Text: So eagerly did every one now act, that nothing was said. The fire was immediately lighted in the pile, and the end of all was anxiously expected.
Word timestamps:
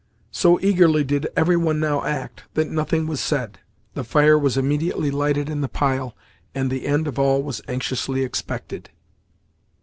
So 0.31 0.59
eagerly 0.61 1.03
did 1.03 1.27
every 1.35 1.55
one 1.57 1.79
now 1.79 2.03
act, 2.03 2.45
that 2.55 2.71
nothing 2.71 3.05
was 3.05 3.19
said. 3.19 3.59
The 3.93 4.03
fire 4.03 4.35
was 4.35 4.57
immediately 4.57 5.11
lighted 5.11 5.47
in 5.47 5.61
the 5.61 5.67
pile, 5.69 6.17
and 6.55 6.71
the 6.71 6.87
end 6.87 7.07
of 7.07 7.19
all 7.19 7.43
was 7.43 7.61
anxiously 7.67 8.23
expected. 8.23 8.89